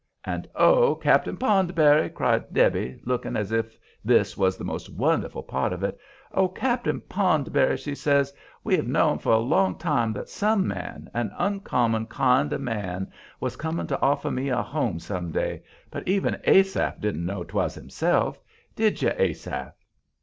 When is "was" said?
4.35-4.57, 13.39-13.55